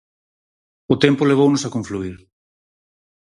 [0.93, 2.15] O tempo levounos a confluír.